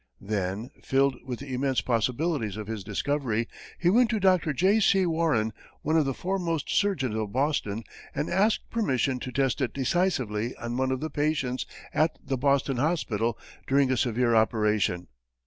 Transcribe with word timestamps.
Then, 0.19 0.71
filled 0.83 1.17
with 1.27 1.37
the 1.37 1.53
immense 1.53 1.79
possibilities 1.81 2.57
of 2.57 2.65
his 2.65 2.83
discovery, 2.83 3.47
he 3.77 3.91
went 3.91 4.09
to 4.09 4.19
Dr. 4.19 4.51
J. 4.51 4.79
C. 4.79 5.05
Warren, 5.05 5.53
one 5.83 5.95
of 5.95 6.05
the 6.05 6.13
foremost 6.15 6.71
surgeons 6.71 7.15
of 7.15 7.31
Boston, 7.31 7.83
and 8.15 8.27
asked 8.27 8.67
permission 8.71 9.19
to 9.19 9.31
test 9.31 9.61
it 9.61 9.75
decisively 9.75 10.55
on 10.55 10.75
one 10.75 10.89
of 10.91 11.01
the 11.01 11.11
patients 11.11 11.67
at 11.93 12.17
the 12.19 12.35
Boston 12.35 12.77
hospital 12.77 13.37
during 13.67 13.91
a 13.91 13.95
severe 13.95 14.33
operation. 14.33 15.07